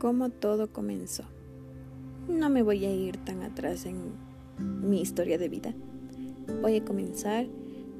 [0.00, 1.24] cómo todo comenzó.
[2.26, 4.14] No me voy a ir tan atrás en
[4.58, 5.74] mi historia de vida.
[6.62, 7.46] Voy a comenzar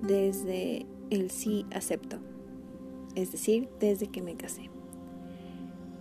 [0.03, 2.17] desde el sí acepto,
[3.15, 4.71] es decir, desde que me casé.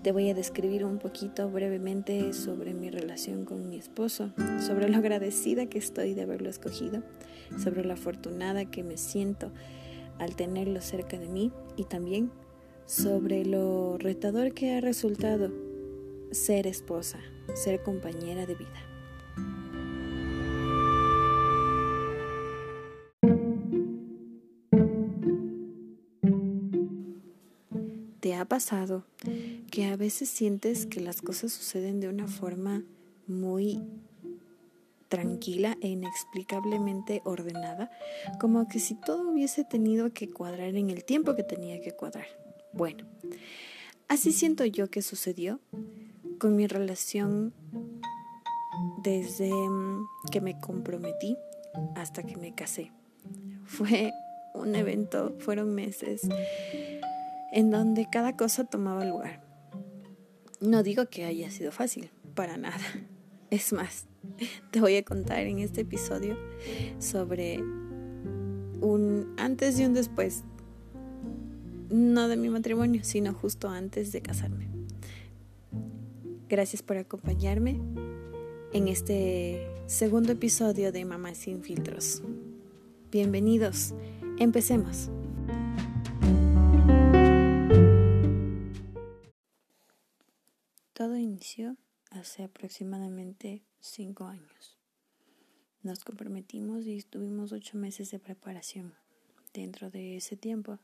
[0.02, 4.32] Te voy a describir un poquito brevemente sobre mi relación con mi esposo,
[4.66, 7.04] sobre lo agradecida que estoy de haberlo escogido,
[7.62, 9.52] sobre lo afortunada que me siento
[10.18, 12.32] al tenerlo cerca de mí y también
[12.86, 15.69] sobre lo retador que ha resultado
[16.32, 17.20] ser esposa,
[17.56, 18.90] ser compañera de vida.
[28.20, 29.06] ¿Te ha pasado
[29.72, 32.84] que a veces sientes que las cosas suceden de una forma
[33.28, 33.82] muy
[35.08, 37.90] tranquila e inexplicablemente ordenada,
[38.40, 42.28] como que si todo hubiese tenido que cuadrar en el tiempo que tenía que cuadrar?
[42.72, 43.06] Bueno,
[44.08, 45.60] así siento yo que sucedió
[46.40, 47.54] con mi relación
[49.04, 51.38] desde mm, que me comprometí
[51.96, 52.92] hasta que me casé.
[53.66, 54.12] Fue
[54.56, 56.22] un evento, fueron meses
[57.52, 59.44] en donde cada cosa tomaba lugar.
[60.60, 62.80] No digo que haya sido fácil, para nada.
[63.52, 64.06] Es más,
[64.72, 66.38] te voy a contar en este episodio
[67.00, 70.44] sobre un antes y un después,
[71.90, 74.79] no de mi matrimonio, sino justo antes de casarme.
[76.50, 77.80] Gracias por acompañarme
[78.74, 82.24] en este segundo episodio de Mamá sin filtros.
[83.12, 83.94] Bienvenidos,
[84.40, 85.12] empecemos.
[90.94, 91.78] Todo inició
[92.10, 94.80] hace aproximadamente cinco años.
[95.84, 98.96] Nos comprometimos y estuvimos ocho meses de preparación.
[99.54, 100.80] Dentro de ese tiempo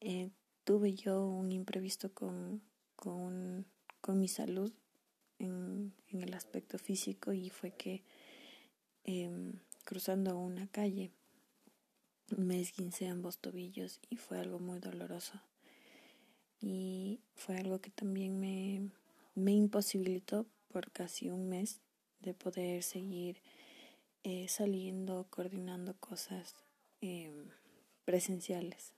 [0.00, 0.30] eh,
[0.64, 2.62] tuve yo un imprevisto con,
[2.96, 3.66] con
[4.00, 4.72] con mi salud
[5.38, 8.02] en, el aspecto físico y fue que
[9.04, 9.54] em,
[9.84, 11.10] cruzando una calle
[12.36, 15.40] me esguincé ambos tobillos y fue algo muy doloroso
[16.60, 18.90] y fue algo que también me,
[19.34, 21.80] me imposibilitó por casi un mes
[22.20, 23.40] de poder seguir
[24.22, 26.54] eh, saliendo, coordinando cosas
[27.00, 27.48] em,
[28.04, 28.92] presenciales.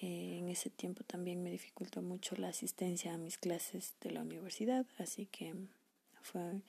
[0.00, 4.22] Eh, en ese tiempo también me dificultó mucho la asistencia a mis clases de la
[4.22, 5.54] universidad, así que
[6.22, 6.62] fue,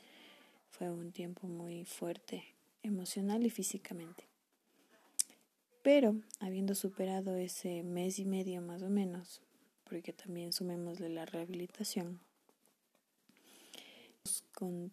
[0.71, 2.43] fue un tiempo muy fuerte
[2.81, 4.25] emocional y físicamente.
[5.83, 9.41] Pero habiendo superado ese mes y medio más o menos,
[9.89, 12.19] porque también sumémosle la rehabilitación,
[14.53, 14.91] con,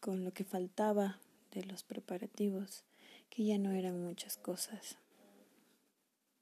[0.00, 1.18] con lo que faltaba
[1.52, 2.84] de los preparativos,
[3.30, 4.96] que ya no eran muchas cosas,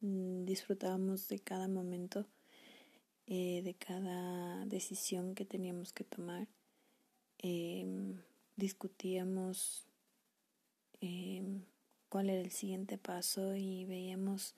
[0.01, 2.27] disfrutábamos de cada momento,
[3.27, 6.49] eh, de cada decisión que teníamos que tomar.
[7.39, 8.17] Em,
[8.57, 9.87] discutíamos
[11.01, 11.63] em,
[12.09, 14.55] cuál era el siguiente paso y veíamos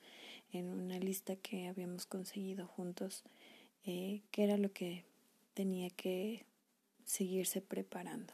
[0.51, 3.23] en una lista que habíamos conseguido juntos
[3.85, 5.03] eh, qué era lo que
[5.53, 6.45] tenía que
[7.05, 8.33] seguirse preparando.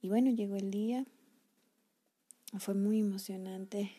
[0.00, 1.04] Y bueno, llegó el día,
[2.58, 3.92] fue muy emocionante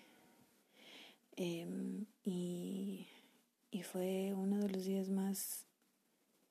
[1.35, 3.07] Em, y,
[3.71, 5.66] y fue uno de los días más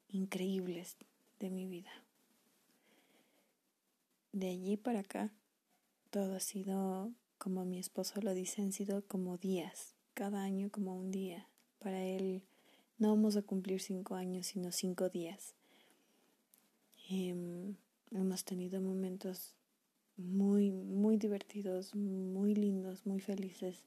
[0.09, 0.97] increíbles
[1.39, 1.91] de mi vida.
[4.33, 5.31] De allí para acá,
[6.11, 10.97] todo ha sido, como mi esposo lo dice, han sido como días, cada año como
[10.97, 11.47] un día.
[11.79, 12.43] Para él
[12.99, 15.55] no vamos a cumplir cinco años, sino cinco días.
[17.09, 17.77] Em,
[18.11, 19.55] hemos tenido momentos
[20.17, 23.85] muy, muy divertidos, muy lindos, muy felices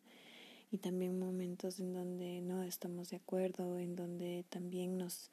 [0.72, 5.30] y también momentos en donde no estamos de acuerdo, en donde también nos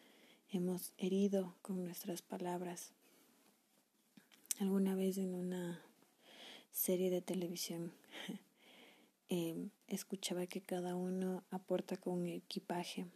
[0.50, 2.92] hemos herido con nuestras palabras.
[4.60, 5.80] Alguna vez en una
[6.72, 7.92] serie de televisión
[9.28, 13.06] em, escuchaba que cada uno aporta con equipaje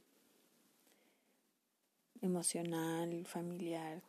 [2.22, 4.02] emocional, familiar,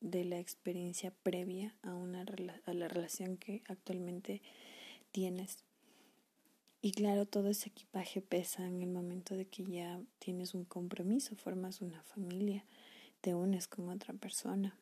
[0.00, 2.26] de la experiencia previa a, una,
[2.66, 4.42] a la relación que actualmente
[5.12, 5.63] tienes.
[6.84, 11.34] Y claro, todo ese equipaje pesa en el momento de que ya tienes un compromiso,
[11.34, 12.62] formas una familia,
[13.22, 14.76] te unes con otra persona.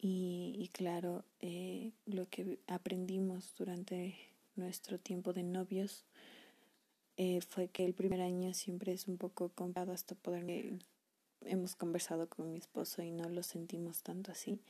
[0.00, 4.14] Y, claro, eh, lo que aprendimos durante
[4.54, 6.04] nuestro tiempo de novios
[7.16, 10.48] eh, fue que el primer año siempre es un poco complicado hasta poder...
[10.48, 10.78] Eh,
[11.44, 14.60] hemos conversado con mi esposo y no lo sentimos tanto así.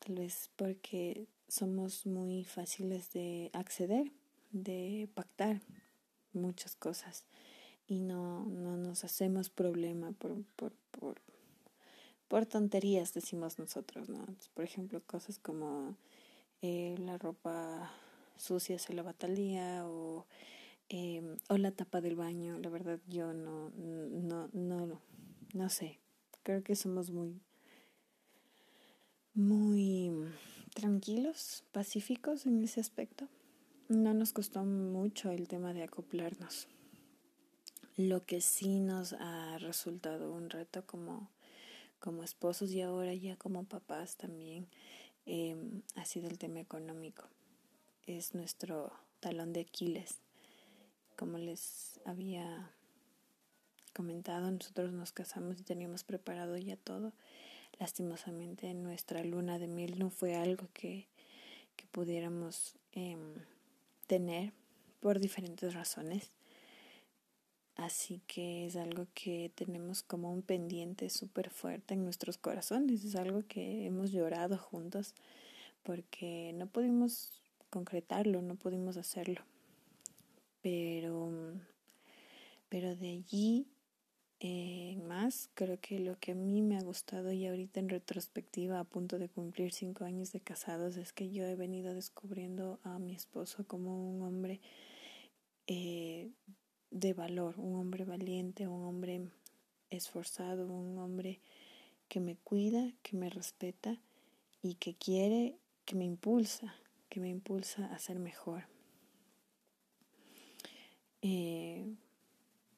[0.00, 4.10] Tal vez porque somos muy fáciles de acceder,
[4.50, 5.60] de pactar
[6.32, 7.24] muchas cosas.
[7.86, 11.16] y no, no nos hacemos problema por, por, por,
[12.28, 14.24] por tonterías, decimos nosotros, ¿no?
[14.54, 15.96] Por ejemplo, cosas como
[16.62, 17.90] eh, la ropa
[18.36, 20.24] sucia se lava tal día o,
[20.88, 22.58] eh, o la tapa del baño.
[22.60, 25.00] La verdad, yo no, no, no,
[25.52, 25.98] no sé.
[26.44, 27.40] Creo que somos muy,
[29.34, 30.12] muy
[30.74, 33.28] tranquilos, pacíficos en ese aspecto.
[33.88, 36.68] No nos costó mucho el tema de acoplarnos.
[37.96, 41.28] Lo que sí nos ha resultado un reto como,
[41.98, 44.68] como esposos y ahora ya como papás también
[45.26, 47.24] em, ha sido el tema económico.
[48.06, 50.18] Es nuestro talón de Aquiles.
[51.16, 52.70] Como les había
[53.92, 57.12] comentado, nosotros nos casamos y teníamos preparado ya todo.
[57.78, 61.06] Lastimosamente nuestra luna de miel no fue algo que,
[61.76, 63.34] que pudiéramos em,
[64.06, 64.52] tener
[65.00, 66.30] por diferentes razones.
[67.76, 73.04] Así que es algo que tenemos como un pendiente súper fuerte en nuestros corazones.
[73.04, 75.14] Es algo que hemos llorado juntos
[75.82, 77.40] porque no pudimos
[77.70, 79.40] concretarlo, no pudimos hacerlo.
[80.60, 81.30] Pero,
[82.68, 83.66] pero de allí
[84.42, 88.80] eh, más, creo que lo que a mí me ha gustado y ahorita en retrospectiva,
[88.80, 92.98] a punto de cumplir cinco años de casados, es que yo he venido descubriendo a
[92.98, 94.60] mi esposo como un hombre
[95.66, 96.30] eh,
[96.90, 99.28] de valor, un hombre valiente, un hombre
[99.90, 101.38] esforzado, un hombre
[102.08, 104.00] que me cuida, que me respeta
[104.62, 106.74] y que quiere, que me impulsa,
[107.10, 108.64] que me impulsa a ser mejor.
[111.20, 111.84] Eh,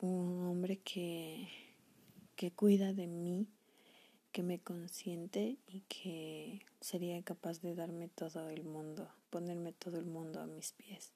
[0.02, 1.48] un hombre que,
[2.36, 3.46] que cuida de mí,
[4.32, 10.06] que me consiente y que sería capaz de darme todo el mundo, ponerme todo el
[10.06, 11.12] mundo a mis pies.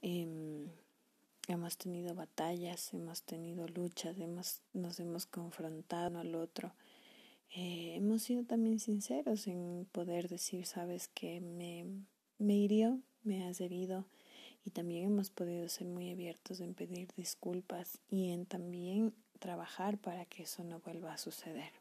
[0.00, 0.68] Em,
[1.48, 6.72] Hemos tenido batallas, hemos tenido luchas, hemos, nos hemos confrontado al otro.
[7.50, 11.84] Eh, hemos sido también sinceros en poder decir, sabes que me,
[12.38, 14.06] me hirió, me has herido
[14.64, 20.24] y también hemos podido ser muy abiertos en pedir disculpas y en también trabajar para
[20.24, 21.72] que eso no vuelva a suceder.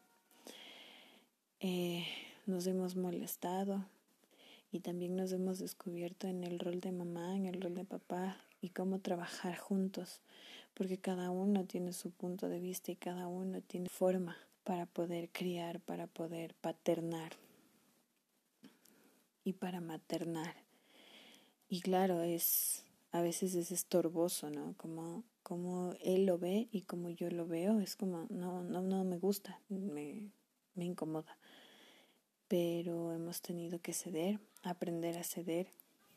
[1.60, 2.06] Eh,
[2.48, 3.86] nos hemos molestado
[4.72, 8.38] y también nos hemos descubierto en el rol de mamá, en el rol de papá,
[8.62, 10.22] y cómo trabajar juntos,
[10.74, 15.30] porque cada uno tiene su punto de vista y cada uno tiene forma para poder
[15.30, 17.34] criar, para poder paternar
[19.44, 20.56] y para maternar.
[21.72, 22.84] Y claro, es
[23.14, 24.76] a veces es estorboso, ¿no?
[24.76, 29.06] Como como él lo ve y como yo lo veo, es como no no no
[29.06, 30.34] me gusta, me
[30.76, 31.38] me incomoda.
[32.50, 35.68] Pero hemos tenido que ceder, aprender a ceder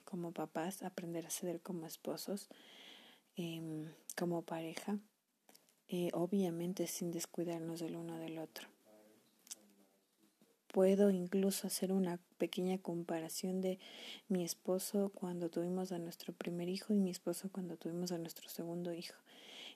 [0.05, 2.49] como papás, aprender a ceder como esposos,
[3.37, 4.99] em, como pareja,
[5.87, 8.67] eh, obviamente sin descuidarnos del uno del otro.
[10.75, 13.79] Puedo incluso hacer una pequeña comparación de
[14.27, 18.49] mi esposo cuando tuvimos a nuestro primer hijo y mi esposo cuando tuvimos a nuestro
[18.49, 19.15] segundo hijo.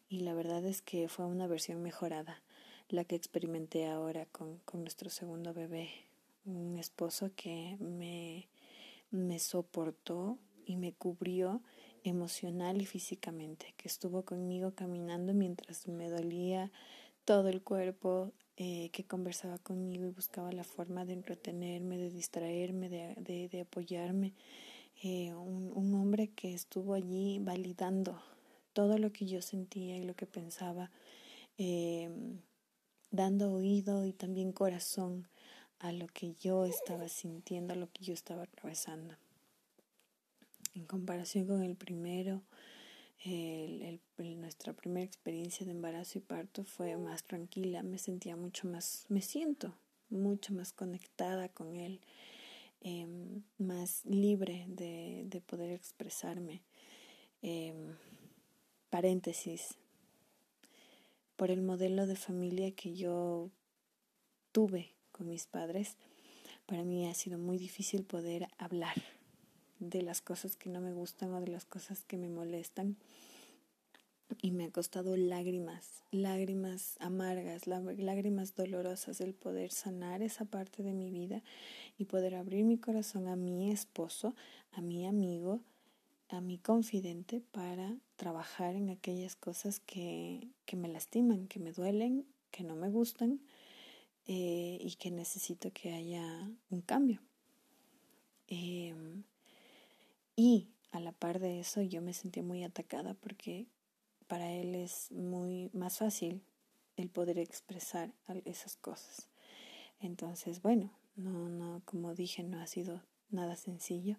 [0.08, 2.42] Y la verdad es que fue una versión mejorada
[2.88, 5.88] la que experimenté ahora con, con nuestro segundo bebé.
[6.44, 8.48] Un esposo que me
[9.10, 10.36] me soportó
[10.66, 11.62] y me cubrió
[12.04, 16.70] emocional y físicamente, que estuvo conmigo caminando mientras me dolía
[17.24, 22.88] todo el cuerpo, eh, que conversaba conmigo y buscaba la forma de entretenerme, de distraerme,
[22.88, 24.34] de, de, apoyarme.
[25.00, 28.20] Eh, un, un, hombre que estuvo allí validando
[28.72, 30.91] todo lo que yo sentía y lo que pensaba,
[31.56, 32.10] eh,
[33.12, 35.29] dando oído y también corazón
[35.79, 39.15] a lo que yo estaba sintiendo, a lo que yo estaba atravesando.
[40.74, 42.43] En comparación con el primero,
[43.24, 43.68] el,
[44.58, 49.22] nuestra primera experiencia de embarazo y parto fue más tranquila, me sentía mucho más, me
[49.22, 49.72] siento
[50.10, 52.00] mucho más conectada con él,
[52.81, 56.62] em, más libre de, de poder expresarme.
[57.41, 57.94] Em,
[58.91, 59.77] paréntesis,
[61.36, 63.50] por el modelo de familia que yo
[64.50, 65.96] tuve con mis padres,
[66.67, 68.96] para mí ha sido muy difícil poder hablar
[69.79, 72.96] de las cosas que no me gustan o de las cosas que me molestan.
[74.43, 80.93] Y me ha costado lágrimas, lágrimas amargas, lágrimas dolorosas el poder sanar esa parte de
[80.93, 81.43] mi vida
[81.97, 84.35] y poder abrir mi corazón a mi esposo,
[84.73, 85.61] a mi amigo,
[86.29, 92.27] a mi confidente para trabajar en aquellas cosas que, que me lastiman, que me duelen,
[92.51, 93.41] que no me gustan
[94.27, 97.23] eh, y que necesito que haya un cambio.
[98.47, 99.25] Em,
[100.37, 103.67] y a la par de eso yo me sentí muy atacada porque
[104.29, 106.43] para él es muy más fácil
[106.97, 108.13] el poder expresar
[108.44, 109.29] esas cosas.
[110.01, 114.17] Entonces, bueno, no, no, como dije, no ha sido nada sencillo,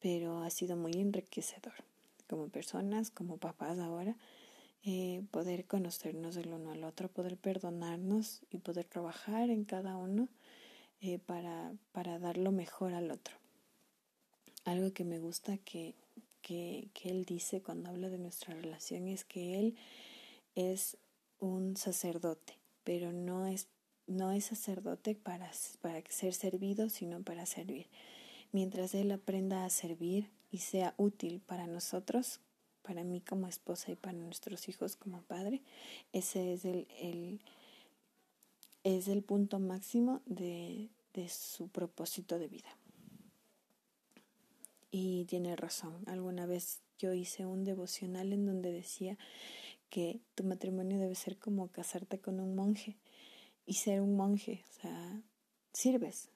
[0.00, 1.74] pero ha sido muy enriquecedor
[2.28, 4.16] como personas, como papás ahora,
[4.84, 10.28] eh, poder conocernos el uno al otro, poder perdonarnos y poder trabajar en cada uno
[11.00, 13.36] eh, para, para dar lo mejor al otro.
[14.64, 15.94] Algo que me gusta que,
[16.48, 19.76] que, él dice cuando habla de nuestra relación es que él
[20.54, 20.96] es
[21.38, 23.68] un sacerdote, pero no es,
[24.06, 25.50] no es sacerdote para,
[25.80, 27.86] para ser servido, sino para servir.
[28.52, 32.40] Mientras él aprenda a servir y sea útil para nosotros,
[32.82, 35.60] para mí como esposa y para nuestros hijos como padre,
[36.12, 37.40] ese es el, el
[38.84, 42.77] es el punto máximo de, de su propósito de vida.
[44.90, 46.02] Y tiene razón.
[46.06, 49.18] Alguna vez yo hice un devocional en donde decía
[49.90, 52.96] que tu matrimonio debe ser como casarte con un monje
[53.66, 55.22] y ser un monje, o sea,
[55.72, 56.30] sirves.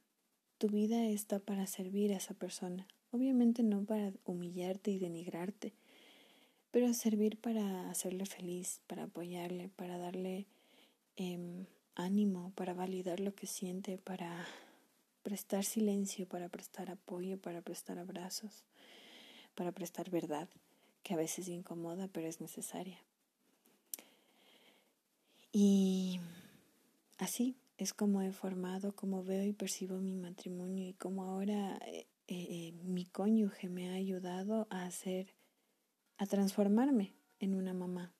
[0.58, 2.86] Tu vida está para servir a esa persona.
[3.10, 5.74] Obviamente no para humillarte y denigrarte,
[6.70, 10.46] pero servir para hacerle feliz, para apoyarle, para darle
[11.16, 14.46] em, ánimo, para validar lo que siente, para
[15.22, 18.64] prestar silencio, para prestar apoyo, para prestar abrazos,
[19.54, 20.48] para prestar verdad,
[21.02, 22.98] que a veces incomoda, pero es necesaria.
[25.52, 26.20] Y
[27.18, 32.06] así es como he formado, como veo y percibo mi matrimonio y como ahora eh,
[32.28, 35.26] eh, mi cónyuge me ha ayudado a hacer,
[36.16, 38.12] a transformarme en una mamá.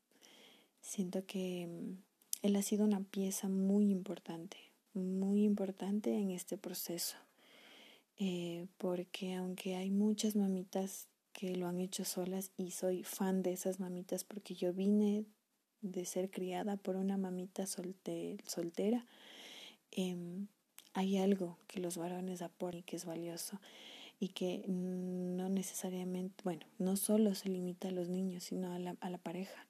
[0.80, 2.02] Siento que mm,
[2.42, 4.59] él ha sido una pieza muy importante,
[4.94, 7.16] muy importante en este proceso.
[8.18, 13.52] Eh, porque aunque hay muchas mamitas que lo han hecho solas y soy fan de
[13.52, 15.25] esas mamitas porque yo vine
[15.80, 19.06] de ser criada por una mamita soltera,
[19.90, 20.46] em,
[20.92, 23.61] hay algo que los varones aportan y que es valioso
[24.20, 28.96] y que no necesariamente, bueno, no solo se limita a los niños, sino a la,
[29.00, 29.66] a la pareja.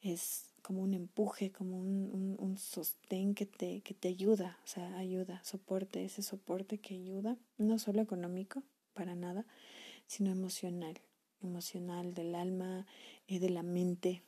[0.00, 4.98] Es como un empuje, como un, un, sostén que te, que te ayuda, o sea,
[4.98, 8.62] ayuda, soporte, ese soporte que ayuda, no solo económico,
[8.94, 9.46] para nada,
[10.06, 10.98] sino emocional,
[11.42, 12.86] emocional del alma,
[13.28, 14.22] y de la mente,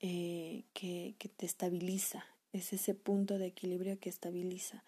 [0.00, 2.26] eh, que, que te estabiliza.
[2.52, 4.82] Es ese punto de equilibrio que estabiliza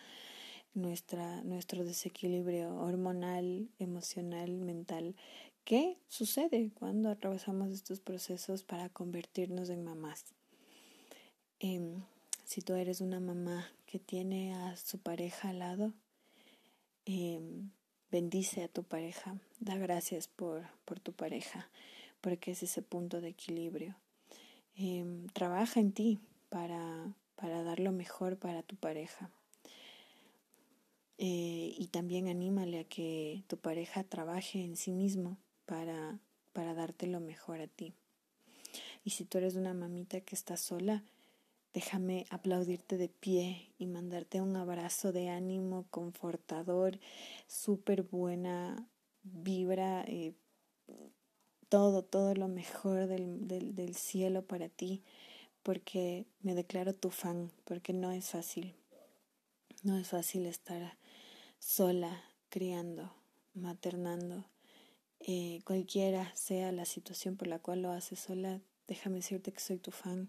[0.74, 5.14] nuestra, nuestro desequilibrio hormonal, emocional, mental.
[5.64, 10.34] ¿Qué sucede cuando atravesamos estos procesos para convertirnos en mamás?
[11.58, 11.80] Eh,
[12.44, 15.94] si tú eres una mamá que tiene a su pareja al lado,
[17.06, 17.40] eh,
[18.10, 21.70] bendice a tu pareja, da gracias por, por tu pareja,
[22.20, 23.96] porque es ese punto de equilibrio.
[24.76, 26.18] Em, trabaja en ti
[26.50, 29.30] para, para dar lo mejor para tu pareja.
[31.16, 36.18] Eh, y también anímale a que tu pareja trabaje en sí mismo para,
[36.52, 37.94] para darte lo mejor a ti.
[39.04, 41.04] Y si tú eres una mamita que está sola,
[41.74, 46.98] déjame aplaudirte de pie y mandarte un abrazo de ánimo confortador,
[47.46, 48.88] súper buena
[49.22, 50.34] vibra, eh,
[51.68, 55.02] todo, todo lo mejor del, del, del cielo para ti,
[55.62, 58.74] porque me declaro tu fan, porque no es fácil.
[59.82, 60.96] No es fácil estar
[61.58, 63.12] sola, criando,
[63.54, 64.44] maternando.
[65.26, 69.78] Eh, cualquiera sea la situación por la cual lo haces sola, déjame decirte que soy
[69.78, 70.28] tu fan,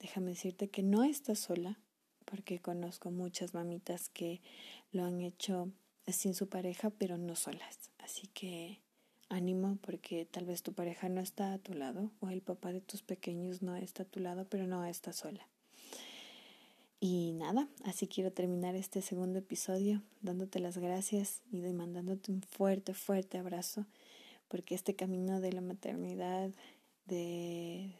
[0.00, 1.78] déjame decirte que no estás sola,
[2.26, 4.42] porque conozco muchas mamitas que
[4.92, 5.70] lo han hecho
[6.06, 7.90] sin su pareja, pero no solas.
[7.98, 8.80] Así que
[9.30, 12.82] ánimo porque tal vez tu pareja no está a tu lado o el papá de
[12.82, 15.48] tus pequeños no está a tu lado, pero no está sola.
[17.00, 22.94] Y nada, así quiero terminar este segundo episodio dándote las gracias y demandándote un fuerte,
[22.94, 23.86] fuerte abrazo,
[24.54, 26.48] porque este camino de la maternidad,
[27.06, 27.92] de,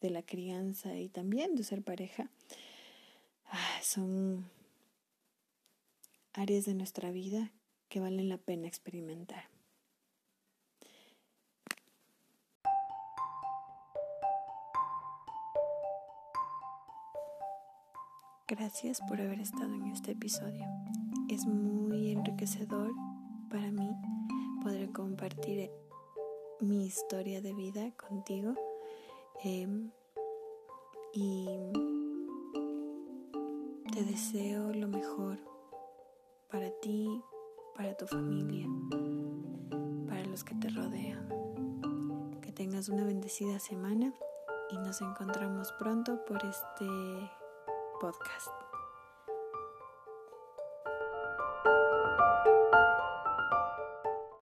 [0.00, 2.30] de la crianza y también de ser pareja,
[3.46, 4.48] ah, son
[6.32, 7.50] áreas de nuestra vida
[7.88, 9.48] que valen la pena experimentar.
[18.46, 20.66] Gracias por haber estado en este episodio.
[21.28, 22.92] Es muy enriquecedor
[23.50, 23.90] para mí
[24.64, 25.70] poder compartir
[26.60, 28.54] mi historia de vida contigo
[29.42, 29.90] em,
[31.12, 31.46] y
[33.92, 35.36] te deseo lo mejor
[36.50, 37.22] para ti,
[37.76, 38.66] para tu familia,
[40.08, 41.28] para los que te rodean.
[42.40, 44.14] Que tengas una bendecida semana
[44.70, 46.86] y nos encontramos pronto por este
[48.00, 48.63] podcast.